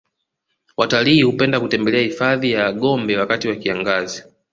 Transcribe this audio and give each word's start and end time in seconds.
watalii 0.77 1.21
hupenda 1.21 1.59
kutembelea 1.59 2.01
hifadhi 2.01 2.51
ya 2.51 2.71
gombe 2.71 3.17
wakati 3.17 3.47
wa 3.47 3.55
kiangazi 3.55 4.23